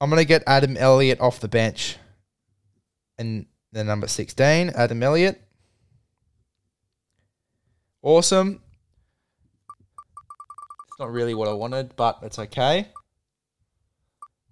I'm 0.00 0.08
gonna 0.08 0.24
get 0.24 0.42
Adam 0.46 0.76
Elliott 0.76 1.20
off 1.20 1.40
the 1.40 1.48
bench, 1.48 1.98
and 3.18 3.46
the 3.72 3.84
number 3.84 4.08
sixteen, 4.08 4.70
Adam 4.70 5.02
Elliott. 5.02 5.40
Awesome. 8.02 8.62
It's 10.88 10.98
not 10.98 11.12
really 11.12 11.34
what 11.34 11.48
I 11.48 11.52
wanted, 11.52 11.94
but 11.96 12.20
it's 12.22 12.38
okay. 12.38 12.88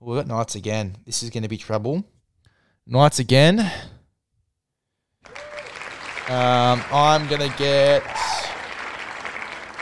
We've 0.00 0.16
got 0.16 0.28
Knights 0.28 0.54
again. 0.54 0.96
This 1.04 1.24
is 1.24 1.30
going 1.30 1.42
to 1.42 1.48
be 1.48 1.56
trouble. 1.56 2.04
Knights 2.86 3.18
again. 3.18 3.58
Um, 6.28 6.84
I'm 6.92 7.26
going 7.26 7.50
to 7.50 7.56
get. 7.58 8.04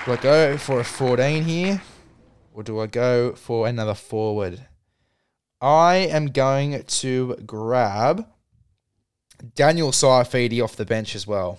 Do 0.06 0.12
I 0.12 0.16
go 0.16 0.56
for 0.56 0.80
a 0.80 0.84
14 0.84 1.44
here? 1.44 1.82
Or 2.54 2.62
do 2.62 2.80
I 2.80 2.86
go 2.86 3.32
for 3.32 3.68
another 3.68 3.92
forward? 3.92 4.66
I 5.60 5.96
am 5.96 6.28
going 6.28 6.82
to 6.82 7.36
grab 7.44 8.26
Daniel 9.54 9.90
Saifiti 9.90 10.64
off 10.64 10.76
the 10.76 10.86
bench 10.86 11.14
as 11.14 11.26
well. 11.26 11.58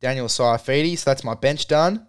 Daniel 0.00 0.26
Saifiti, 0.26 0.98
so 0.98 1.10
that's 1.10 1.24
my 1.24 1.34
bench 1.34 1.68
done. 1.68 2.06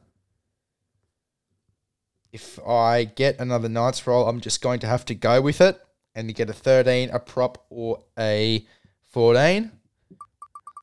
If 2.34 2.60
I 2.68 3.06
get 3.06 3.40
another 3.40 3.70
Knights 3.70 4.06
roll, 4.06 4.28
I'm 4.28 4.42
just 4.42 4.62
going 4.62 4.82
to 4.82 4.88
have 4.88 5.06
to 5.06 5.16
go 5.16 5.40
with 5.40 5.62
it 5.62 5.80
and 6.16 6.28
you 6.28 6.34
get 6.34 6.50
a 6.50 6.54
13, 6.54 7.10
a 7.12 7.20
prop, 7.20 7.66
or 7.70 8.00
a 8.18 8.66
14. 9.12 9.72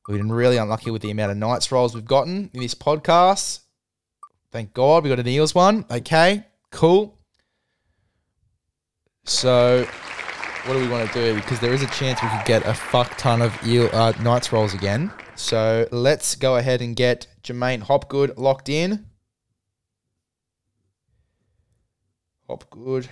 We've 0.07 0.17
been 0.17 0.31
really 0.31 0.57
unlucky 0.57 0.91
with 0.91 1.01
the 1.01 1.11
amount 1.11 1.31
of 1.31 1.37
Knights 1.37 1.71
rolls 1.71 1.95
we've 1.95 2.05
gotten 2.05 2.49
in 2.53 2.61
this 2.61 2.75
podcast. 2.75 3.59
Thank 4.51 4.73
God 4.73 5.03
we 5.03 5.09
got 5.09 5.19
an 5.19 5.27
Eels 5.27 5.55
one. 5.55 5.85
Okay, 5.89 6.45
cool. 6.69 7.17
So, 9.25 9.87
what 10.65 10.73
do 10.73 10.79
we 10.79 10.87
want 10.87 11.09
to 11.09 11.13
do? 11.13 11.35
Because 11.35 11.59
there 11.59 11.73
is 11.73 11.81
a 11.81 11.87
chance 11.87 12.21
we 12.21 12.27
could 12.29 12.45
get 12.45 12.65
a 12.67 12.73
fuck 12.73 13.17
ton 13.17 13.41
of 13.41 13.55
eel, 13.65 13.89
uh, 13.93 14.11
Knights 14.21 14.51
rolls 14.51 14.73
again. 14.73 15.11
So, 15.35 15.87
let's 15.91 16.35
go 16.35 16.57
ahead 16.57 16.81
and 16.81 16.95
get 16.95 17.27
J'maine 17.41 17.81
Hopgood 17.81 18.37
locked 18.37 18.69
in. 18.69 19.05
Hopgood. 22.47 23.07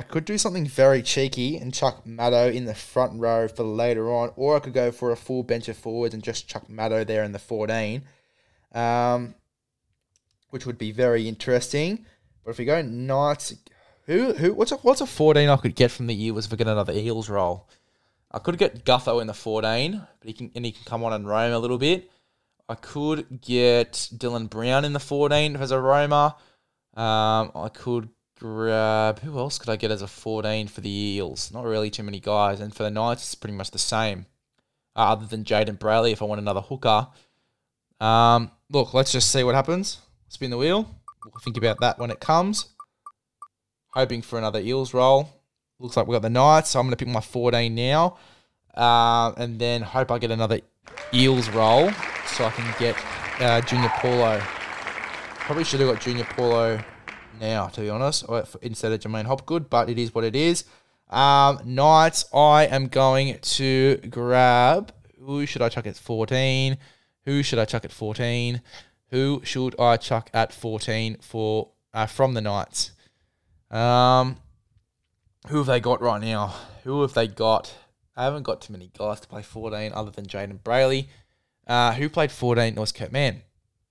I 0.00 0.02
could 0.02 0.24
do 0.24 0.38
something 0.38 0.66
very 0.66 1.02
cheeky 1.02 1.58
and 1.58 1.74
chuck 1.74 2.06
Maddo 2.06 2.50
in 2.50 2.64
the 2.64 2.74
front 2.74 3.20
row 3.20 3.46
for 3.48 3.64
later 3.64 4.10
on, 4.10 4.32
or 4.34 4.56
I 4.56 4.60
could 4.60 4.72
go 4.72 4.90
for 4.90 5.10
a 5.10 5.16
full 5.16 5.42
bench 5.42 5.68
of 5.68 5.76
forwards 5.76 6.14
and 6.14 6.22
just 6.22 6.48
chuck 6.48 6.68
Maddo 6.68 7.06
there 7.06 7.22
in 7.22 7.32
the 7.32 7.38
14, 7.38 8.00
um, 8.72 9.34
which 10.48 10.64
would 10.64 10.78
be 10.78 10.90
very 10.90 11.28
interesting. 11.28 12.06
But 12.42 12.52
if 12.52 12.58
we 12.58 12.64
go 12.64 12.80
Knights, 12.80 13.52
who 14.06 14.32
who 14.32 14.54
what's 14.54 14.72
a 14.72 14.76
what's 14.76 15.02
a 15.02 15.06
14 15.06 15.50
I 15.50 15.56
could 15.58 15.74
get 15.74 15.90
from 15.90 16.06
the 16.06 16.30
was 16.30 16.46
if 16.46 16.52
I 16.54 16.56
get 16.56 16.66
another 16.66 16.94
Eels 16.94 17.28
roll. 17.28 17.68
I 18.30 18.38
could 18.38 18.56
get 18.56 18.86
Gutho 18.86 19.20
in 19.20 19.26
the 19.26 19.34
14, 19.34 20.00
but 20.18 20.26
he 20.26 20.32
can 20.32 20.50
and 20.54 20.64
he 20.64 20.72
can 20.72 20.84
come 20.86 21.04
on 21.04 21.12
and 21.12 21.28
roam 21.28 21.52
a 21.52 21.58
little 21.58 21.76
bit. 21.76 22.10
I 22.70 22.74
could 22.74 23.42
get 23.42 23.92
Dylan 24.16 24.48
Brown 24.48 24.86
in 24.86 24.94
the 24.94 24.98
14 24.98 25.56
as 25.56 25.72
a 25.72 25.78
roamer. 25.78 26.32
Um, 26.94 27.52
I 27.54 27.68
could 27.70 28.08
grab 28.40 29.18
who 29.20 29.38
else 29.38 29.58
could 29.58 29.68
I 29.68 29.76
get 29.76 29.90
as 29.90 30.02
a 30.02 30.06
14 30.06 30.68
for 30.68 30.80
the 30.80 30.90
Eels? 30.90 31.52
Not 31.52 31.64
really 31.64 31.90
too 31.90 32.02
many 32.02 32.20
guys, 32.20 32.58
and 32.58 32.74
for 32.74 32.82
the 32.82 32.90
Knights, 32.90 33.22
it's 33.22 33.34
pretty 33.34 33.56
much 33.56 33.70
the 33.70 33.78
same. 33.78 34.26
Uh, 34.96 35.12
other 35.12 35.26
than 35.26 35.44
Jayden 35.44 35.78
Brailey, 35.78 36.12
if 36.12 36.22
I 36.22 36.24
want 36.24 36.40
another 36.40 36.60
hooker. 36.60 37.06
Um, 38.00 38.50
look, 38.70 38.94
let's 38.94 39.12
just 39.12 39.30
see 39.30 39.44
what 39.44 39.54
happens. 39.54 39.98
Spin 40.28 40.50
the 40.50 40.56
wheel. 40.56 40.88
We'll 41.24 41.40
think 41.44 41.58
about 41.58 41.80
that 41.80 41.98
when 41.98 42.10
it 42.10 42.18
comes. 42.18 42.70
Hoping 43.90 44.22
for 44.22 44.38
another 44.38 44.60
Eels 44.60 44.94
roll. 44.94 45.30
Looks 45.78 45.96
like 45.96 46.06
we 46.06 46.14
got 46.14 46.22
the 46.22 46.30
Knights, 46.30 46.70
so 46.70 46.80
I'm 46.80 46.86
going 46.86 46.96
to 46.96 47.04
pick 47.04 47.12
my 47.12 47.20
14 47.20 47.74
now. 47.74 48.16
Uh, 48.74 49.32
and 49.36 49.58
then 49.58 49.82
hope 49.82 50.10
I 50.10 50.18
get 50.18 50.30
another 50.30 50.60
Eels 51.12 51.48
roll 51.50 51.90
so 52.26 52.44
I 52.46 52.50
can 52.50 52.74
get 52.78 52.96
uh, 53.40 53.60
Junior 53.60 53.90
Paulo. 53.90 54.40
Probably 54.40 55.64
should 55.64 55.80
have 55.80 55.92
got 55.92 56.00
Junior 56.00 56.24
Paulo 56.24 56.82
now, 57.38 57.66
to 57.68 57.80
be 57.82 57.90
honest, 57.90 58.24
instead 58.62 58.92
of 58.92 59.00
J'maine 59.00 59.26
Hopgood, 59.26 59.68
but 59.68 59.88
it 59.90 59.98
is 59.98 60.14
what 60.14 60.24
it 60.24 60.34
is. 60.34 60.64
Um, 61.10 61.60
Knights, 61.64 62.24
I 62.32 62.66
am 62.66 62.86
going 62.86 63.38
to 63.40 63.96
grab. 64.08 64.92
Who 65.18 65.44
should 65.44 65.62
I 65.62 65.68
chuck 65.68 65.86
at 65.86 65.96
14? 65.96 66.78
Who 67.24 67.42
should 67.42 67.58
I 67.58 67.64
chuck 67.64 67.84
at 67.84 67.92
14? 67.92 68.62
Who 69.10 69.40
should 69.44 69.78
I 69.78 69.96
chuck 69.96 70.30
at 70.32 70.52
14 70.52 71.18
for 71.20 71.70
uh, 71.92 72.06
from 72.06 72.34
the 72.34 72.40
Knights? 72.40 72.92
Um, 73.70 74.36
who 75.48 75.58
have 75.58 75.66
they 75.66 75.80
got 75.80 76.00
right 76.00 76.20
now? 76.20 76.54
Who 76.84 77.02
have 77.02 77.14
they 77.14 77.26
got? 77.26 77.74
I 78.16 78.24
haven't 78.24 78.44
got 78.44 78.60
too 78.60 78.72
many 78.72 78.90
guys 78.96 79.20
to 79.20 79.28
play 79.28 79.42
14 79.42 79.92
other 79.94 80.10
than 80.10 80.26
Jayden 80.26 80.60
Brailey. 80.60 81.06
Uh, 81.66 81.92
who 81.94 82.08
played 82.08 82.30
14 82.32 82.74
was 82.74 82.92
Kurt 82.92 83.12
Mann. 83.12 83.42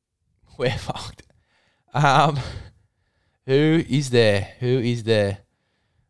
We're 0.57 0.71
fucked. 0.71 1.23
Um, 1.93 2.39
who 3.49 3.83
is 3.89 4.11
there? 4.11 4.51
Who 4.59 4.77
is 4.77 5.01
there? 5.05 5.39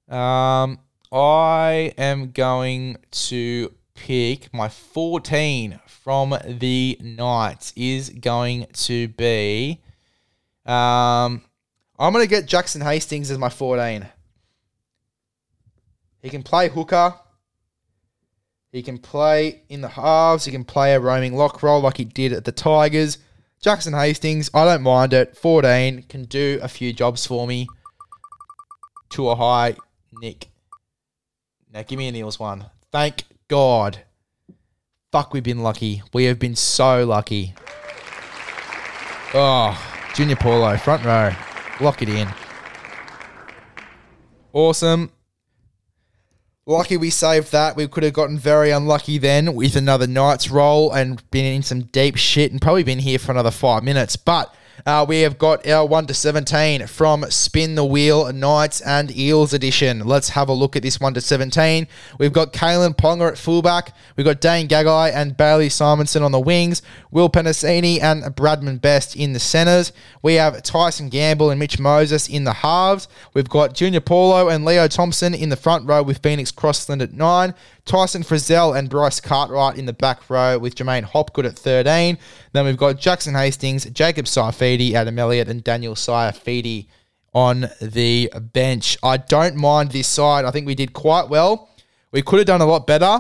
Um, 0.10 0.78
I 1.10 1.94
am 1.98 2.32
going 2.32 2.98
to 3.12 3.74
pick 3.96 4.54
my 4.54 4.68
14 4.68 5.80
from 5.88 6.38
the 6.46 7.00
Knights 7.02 7.72
is 7.78 8.10
going 8.10 8.68
to 8.74 9.08
be. 9.08 9.80
Um, 10.66 11.42
I'm 11.98 12.12
going 12.12 12.26
to 12.26 12.30
get 12.30 12.46
Jackson 12.46 12.82
Hastings 12.82 13.32
as 13.32 13.38
my 13.38 13.48
14. 13.48 14.06
He 16.22 16.30
can 16.30 16.44
play 16.44 16.68
hooker. 16.68 17.14
He 18.74 18.84
can 18.84 18.98
play 18.98 19.62
in 19.70 19.80
the 19.80 19.88
halves. 19.88 20.44
He 20.44 20.52
can 20.52 20.66
play 20.66 20.94
a 20.94 21.00
roaming 21.00 21.38
lock 21.38 21.64
roll 21.64 21.80
like 21.80 21.96
he 21.96 22.04
did 22.04 22.34
at 22.34 22.44
the 22.44 22.52
Tigers. 22.52 23.18
Jackson 23.62 23.94
Hastings, 23.94 24.50
I 24.54 24.64
don't 24.64 24.84
mind 24.84 25.12
it. 25.12 25.36
14 25.36 26.04
can 26.04 26.24
do 26.24 26.60
a 26.62 26.70
few 26.70 26.94
jobs 26.94 27.26
for 27.26 27.46
me. 27.46 27.68
To 29.10 29.30
a 29.30 29.36
high, 29.36 29.76
Nick. 30.14 30.48
Now 31.74 31.84
give 31.84 32.00
me 32.00 32.08
an 32.08 32.16
Eels 32.16 32.40
one. 32.40 32.66
Thank 32.92 33.26
God. 33.50 34.00
Fuck, 35.12 35.34
we've 35.34 35.44
been 35.44 35.62
lucky. 35.62 36.04
We 36.14 36.24
have 36.26 36.40
been 36.40 36.56
so 36.56 37.06
lucky. 37.06 37.54
Oh, 39.34 39.78
Junior 40.16 40.38
Paulo, 40.38 40.78
front 40.78 41.04
row. 41.04 41.32
Lock 41.82 42.02
it 42.02 42.10
in. 42.10 42.30
Awesome. 44.54 45.12
Lucky 46.70 46.98
we 46.98 47.10
saved 47.10 47.52
that. 47.52 47.76
We 47.76 47.88
could 47.88 48.04
have 48.04 48.14
gotten 48.14 48.38
very 48.38 48.70
unlucky 48.70 49.18
then 49.18 49.56
with 49.56 49.76
another 49.76 50.06
Knights 50.06 50.52
roll 50.52 50.92
and 50.92 51.28
been 51.32 51.56
in 51.56 51.64
some 51.64 51.86
deep 51.86 52.16
shit 52.16 52.52
and 52.52 52.62
probably 52.62 52.84
been 52.84 53.00
here 53.00 53.18
for 53.18 53.32
another 53.32 53.50
five 53.50 53.84
minutes. 53.84 54.16
But 54.16 54.54
uh, 54.86 55.06
we 55.08 55.22
have 55.22 55.38
got 55.38 55.68
our 55.68 55.86
1 55.86 56.08
to 56.08 56.14
17 56.14 56.88
from 56.88 57.24
Spin 57.30 57.76
the 57.76 57.86
Wheel 57.86 58.32
Knights 58.34 58.82
and 58.82 59.16
Eels 59.16 59.54
edition. 59.54 60.06
Let's 60.06 60.30
have 60.30 60.50
a 60.50 60.54
look 60.54 60.76
at 60.76 60.84
this 60.84 61.00
1 61.00 61.14
to 61.16 61.22
17. 61.22 61.88
We've 62.18 62.34
got 62.34 62.54
Kalyn 62.54 62.96
Ponga 62.96 63.32
at 63.32 63.38
fullback. 63.38 63.96
We've 64.16 64.26
got 64.26 64.42
Dane 64.42 64.68
Gagai 64.68 65.14
and 65.14 65.36
Bailey 65.36 65.70
Simonson 65.70 66.24
on 66.24 66.32
the 66.32 66.40
wings. 66.40 66.82
Will 67.12 67.30
Penisini 67.30 68.02
and 68.02 68.24
Bradman 68.36 68.80
Best 68.82 69.16
in 69.16 69.34
the 69.34 69.40
centres. 69.40 69.92
We 70.22 70.36
have 70.36 70.62
Tyson 70.64 71.10
Gamble 71.10 71.50
and 71.50 71.60
Mitch 71.60 71.80
Moses 71.80 72.30
in 72.30 72.44
the 72.44 72.54
halves. 72.54 73.08
We've 73.34 73.50
got 73.50 73.74
Junior 73.74 74.02
Paulo 74.02 74.50
and 74.50 74.66
Leo 74.66 74.88
Thompson 74.88 75.34
in 75.34 75.50
the 75.50 75.56
front 75.56 75.88
row 75.88 76.04
with 76.04 76.20
Phoenix 76.20 76.52
Crossland 76.52 77.02
at 77.02 77.14
9. 77.14 77.54
Tyson 77.86 78.22
Frizzell 78.22 78.78
and 78.78 78.88
Bryce 78.88 79.20
Cartwright 79.20 79.78
in 79.78 79.88
the 79.88 79.94
back 79.94 80.30
row 80.30 80.60
with 80.60 80.76
J'maine 80.76 81.04
Hopgood 81.04 81.48
at 81.48 81.58
13. 81.58 82.20
Then 82.52 82.66
we've 82.66 82.78
got 82.78 83.00
Jackson 83.00 83.34
Hastings, 83.34 83.86
Jacob 83.86 84.28
Adam 84.96 85.18
Elliott, 85.18 85.48
and 85.50 85.64
Daniel 85.64 85.96
Saifiti 85.96 86.88
on 87.34 87.70
the 87.82 88.32
bench. 88.54 88.98
I 89.04 89.18
don't 89.18 89.56
mind 89.56 89.92
this 89.92 90.08
side. 90.08 90.46
I 90.46 90.52
think 90.52 90.68
we 90.68 90.76
did 90.76 90.94
quite 90.94 91.30
well. 91.30 91.70
We 92.12 92.22
could 92.22 92.40
have 92.40 92.48
done 92.48 92.62
a 92.62 92.66
lot 92.66 92.88
better. 92.88 93.20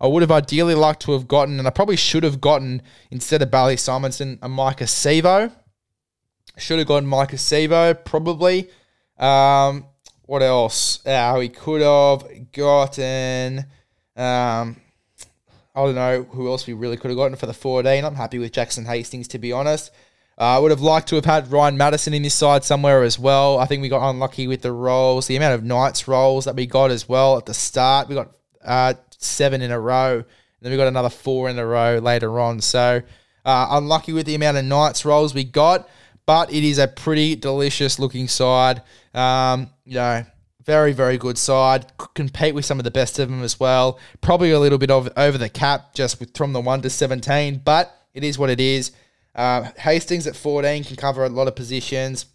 I 0.00 0.06
would 0.06 0.22
have 0.22 0.30
ideally 0.30 0.74
liked 0.74 1.02
to 1.02 1.12
have 1.12 1.28
gotten, 1.28 1.58
and 1.58 1.68
I 1.68 1.70
probably 1.70 1.96
should 1.96 2.22
have 2.22 2.40
gotten, 2.40 2.82
instead 3.10 3.42
of 3.42 3.50
Bailey 3.50 3.76
Simonson, 3.76 4.38
a 4.40 4.48
Maika 4.48 4.84
Sivo. 4.84 5.52
Should 6.56 6.78
have 6.78 6.88
gotten 6.88 7.08
Maika 7.08 7.34
Sivo, 7.34 8.02
probably. 8.04 8.70
Um, 9.18 9.86
what 10.22 10.42
else? 10.42 11.04
Uh, 11.06 11.36
we 11.38 11.48
could 11.48 11.82
have 11.82 12.52
gotten. 12.52 13.66
Um, 14.16 14.76
I 15.74 15.84
don't 15.84 15.94
know 15.94 16.22
who 16.30 16.48
else 16.48 16.66
we 16.66 16.72
really 16.72 16.96
could 16.96 17.10
have 17.10 17.18
gotten 17.18 17.36
for 17.36 17.46
the 17.46 17.54
14. 17.54 18.04
I'm 18.04 18.14
happy 18.14 18.38
with 18.38 18.52
Jackson 18.52 18.86
Hastings, 18.86 19.28
to 19.28 19.38
be 19.38 19.52
honest. 19.52 19.90
Uh, 20.40 20.56
I 20.56 20.58
would 20.58 20.70
have 20.70 20.80
liked 20.80 21.08
to 21.08 21.16
have 21.16 21.26
had 21.26 21.52
Ryan 21.52 21.76
Matterson 21.76 22.14
in 22.14 22.22
this 22.22 22.32
side 22.32 22.64
somewhere 22.64 23.02
as 23.02 23.18
well. 23.18 23.58
I 23.58 23.66
think 23.66 23.82
we 23.82 23.90
got 23.90 24.08
unlucky 24.08 24.46
with 24.46 24.62
the 24.62 24.72
rolls, 24.72 25.26
the 25.26 25.36
amount 25.36 25.52
of 25.52 25.64
Knights 25.64 26.08
rolls 26.08 26.46
that 26.46 26.56
we 26.56 26.64
got 26.64 26.90
as 26.90 27.06
well 27.06 27.36
at 27.36 27.44
the 27.44 27.52
start. 27.52 28.08
We 28.08 28.14
got 28.14 28.30
uh, 28.64 28.94
seven 29.18 29.60
in 29.60 29.70
a 29.70 29.78
row. 29.78 30.24
Then 30.62 30.72
we 30.72 30.78
got 30.78 30.88
another 30.88 31.10
four 31.10 31.50
in 31.50 31.58
a 31.58 31.66
row 31.66 31.98
later 31.98 32.40
on. 32.40 32.62
So 32.62 33.02
uh, 33.44 33.66
unlucky 33.70 34.14
with 34.14 34.24
the 34.24 34.34
amount 34.34 34.56
of 34.56 34.64
Knights 34.64 35.04
rolls 35.04 35.34
we 35.34 35.44
got, 35.44 35.86
but 36.24 36.50
it 36.50 36.64
is 36.64 36.78
a 36.78 36.88
pretty 36.88 37.36
delicious 37.36 37.98
looking 37.98 38.26
side. 38.26 38.80
Um, 39.12 39.68
you 39.84 39.96
know, 39.96 40.24
very, 40.64 40.92
very 40.94 41.18
good 41.18 41.36
side. 41.36 41.84
Could 41.98 42.14
compete 42.14 42.54
with 42.54 42.64
some 42.64 42.78
of 42.78 42.84
the 42.84 42.90
best 42.90 43.18
of 43.18 43.28
them 43.28 43.42
as 43.42 43.60
well. 43.60 43.98
Probably 44.22 44.52
a 44.52 44.60
little 44.60 44.78
bit 44.78 44.90
of 44.90 45.10
over 45.18 45.36
the 45.36 45.50
cap 45.50 45.92
just 45.92 46.18
with, 46.18 46.34
from 46.34 46.54
the 46.54 46.62
1 46.62 46.80
to 46.80 46.88
17, 46.88 47.60
but 47.62 47.94
it 48.14 48.24
is 48.24 48.38
what 48.38 48.48
it 48.48 48.58
is. 48.58 48.92
Uh, 49.34 49.70
Hastings 49.78 50.26
at 50.26 50.36
14 50.36 50.84
can 50.84 50.96
cover 50.96 51.24
a 51.24 51.28
lot 51.28 51.48
of 51.48 51.56
positions. 51.56 52.26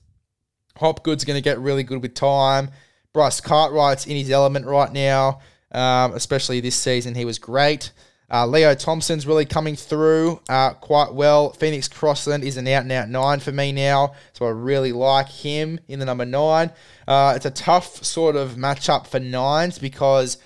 Hopgood's 0.78 1.24
going 1.24 1.38
to 1.38 1.42
get 1.42 1.60
really 1.60 1.84
good 1.84 2.02
with 2.02 2.14
time. 2.14 2.70
Bryce 3.14 3.40
Cartwright's 3.40 4.06
in 4.06 4.18
his 4.18 4.30
element 4.30 4.66
right 4.66 4.92
now, 4.92 5.40
um, 5.72 6.14
especially 6.14 6.60
this 6.60 6.76
season. 6.76 7.16
He 7.16 7.26
was 7.26 7.40
great. 7.40 7.92
Uh, 8.30 8.46
Leo 8.48 8.74
Thompson's 8.74 9.28
really 9.28 9.46
coming 9.46 9.76
through 9.76 10.42
uh, 10.50 10.74
quite 10.74 11.14
well. 11.14 11.52
Phoenix 11.52 11.88
Crossland 11.88 12.44
is 12.44 12.58
an 12.58 12.68
out 12.68 12.84
and 12.84 12.92
out 12.92 13.08
nine 13.08 13.40
for 13.40 13.52
me 13.52 13.72
now, 13.72 14.14
so 14.34 14.46
I 14.46 14.50
really 14.50 14.92
like 14.92 15.30
him 15.30 15.80
in 15.88 16.00
the 16.00 16.06
number 16.06 16.26
nine. 16.26 16.72
Uh, 17.08 17.34
it's 17.36 17.46
a 17.46 17.52
tough 17.52 18.04
sort 18.04 18.36
of 18.36 18.56
matchup 18.56 19.06
for 19.06 19.20
nines 19.20 19.78
because 19.78 20.40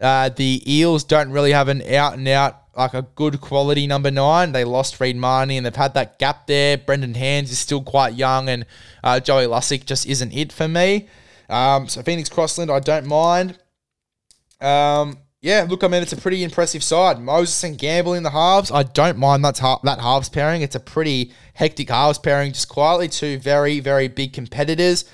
uh, 0.00 0.28
the 0.28 0.62
Eels 0.66 1.02
don't 1.02 1.30
really 1.30 1.52
have 1.52 1.68
an 1.68 1.82
out 1.94 2.14
and 2.14 2.28
out 2.28 2.63
like 2.76 2.94
a 2.94 3.02
good 3.02 3.40
quality 3.40 3.86
number 3.86 4.10
nine. 4.10 4.52
They 4.52 4.64
lost 4.64 5.00
Reed 5.00 5.16
Mahoney 5.16 5.56
and 5.56 5.66
they've 5.66 5.74
had 5.74 5.94
that 5.94 6.18
gap 6.18 6.46
there. 6.46 6.78
Brendan 6.78 7.14
Hands 7.14 7.50
is 7.50 7.58
still 7.58 7.82
quite 7.82 8.14
young, 8.14 8.48
and 8.48 8.66
uh, 9.02 9.20
Joey 9.20 9.46
Lussick 9.46 9.84
just 9.86 10.06
isn't 10.06 10.32
it 10.32 10.52
for 10.52 10.68
me. 10.68 11.08
Um, 11.48 11.88
so 11.88 12.02
Phoenix 12.02 12.28
Crossland, 12.28 12.70
I 12.70 12.80
don't 12.80 13.06
mind. 13.06 13.58
Um, 14.60 15.18
yeah, 15.40 15.66
look, 15.68 15.84
I 15.84 15.88
mean, 15.88 16.02
it's 16.02 16.14
a 16.14 16.16
pretty 16.16 16.42
impressive 16.42 16.82
side. 16.82 17.20
Moses 17.20 17.62
and 17.64 17.76
Gamble 17.76 18.14
in 18.14 18.22
the 18.22 18.30
halves. 18.30 18.70
I 18.70 18.82
don't 18.82 19.18
mind 19.18 19.44
that, 19.44 19.60
that 19.82 20.00
halves 20.00 20.30
pairing. 20.30 20.62
It's 20.62 20.74
a 20.74 20.80
pretty 20.80 21.32
hectic 21.52 21.90
halves 21.90 22.18
pairing, 22.18 22.54
just 22.54 22.70
quietly. 22.70 23.08
Two 23.08 23.38
very, 23.38 23.78
very 23.80 24.08
big 24.08 24.32
competitors 24.32 25.04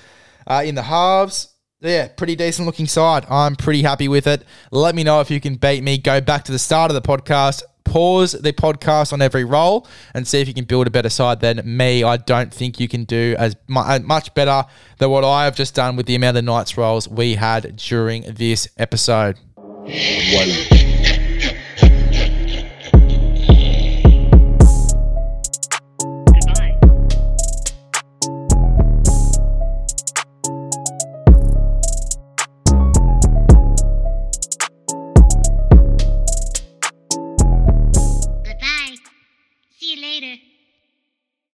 uh, 0.47 0.63
in 0.65 0.75
the 0.75 0.83
halves. 0.83 1.50
Yeah, 1.81 2.09
pretty 2.09 2.35
decent 2.35 2.67
looking 2.67 2.85
side. 2.85 3.25
I'm 3.27 3.55
pretty 3.55 3.81
happy 3.81 4.07
with 4.07 4.27
it. 4.27 4.43
Let 4.71 4.93
me 4.93 5.03
know 5.03 5.19
if 5.19 5.31
you 5.31 5.41
can 5.41 5.55
beat 5.55 5.83
me. 5.83 5.97
Go 5.97 6.21
back 6.21 6.43
to 6.45 6.51
the 6.51 6.59
start 6.59 6.91
of 6.91 6.95
the 6.95 7.01
podcast, 7.01 7.63
pause 7.85 8.33
the 8.33 8.53
podcast 8.53 9.13
on 9.13 9.21
every 9.21 9.43
roll, 9.43 9.87
and 10.13 10.27
see 10.27 10.39
if 10.39 10.47
you 10.47 10.53
can 10.53 10.65
build 10.65 10.85
a 10.85 10.91
better 10.91 11.09
side 11.09 11.39
than 11.39 11.61
me. 11.65 12.03
I 12.03 12.17
don't 12.17 12.53
think 12.53 12.79
you 12.79 12.87
can 12.87 13.05
do 13.05 13.35
as 13.39 13.55
uh, 13.75 13.99
much 14.03 14.31
better 14.35 14.63
than 14.99 15.09
what 15.09 15.23
I 15.23 15.45
have 15.45 15.55
just 15.55 15.73
done 15.73 15.95
with 15.95 16.05
the 16.05 16.13
amount 16.13 16.37
of 16.37 16.43
Knights 16.43 16.77
rolls 16.77 17.09
we 17.09 17.33
had 17.33 17.75
during 17.77 18.25
this 18.31 18.67
episode. 18.77 19.39
One. 19.55 20.80